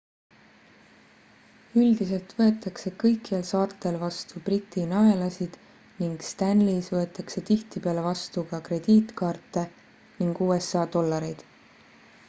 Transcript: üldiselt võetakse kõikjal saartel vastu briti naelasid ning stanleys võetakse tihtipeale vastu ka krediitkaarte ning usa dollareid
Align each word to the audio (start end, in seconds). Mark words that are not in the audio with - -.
üldiselt 1.81 2.31
võetakse 2.39 2.91
kõikjal 3.03 3.43
saartel 3.49 3.99
vastu 4.05 4.41
briti 4.47 4.85
naelasid 4.95 5.59
ning 5.99 6.25
stanleys 6.29 6.89
võetakse 6.95 7.45
tihtipeale 7.51 8.07
vastu 8.09 8.47
ka 8.55 8.63
krediitkaarte 8.71 9.67
ning 10.23 10.45
usa 10.49 10.87
dollareid 10.99 11.47